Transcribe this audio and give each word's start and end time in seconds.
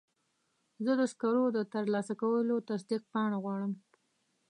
زه 0.85 0.91
د 0.99 1.01
سکرو 1.11 1.45
د 1.57 1.59
ترلاسه 1.73 2.13
کولو 2.21 2.55
تصدیق 2.69 3.01
پاڼه 3.11 3.37
غواړم. 3.43 3.73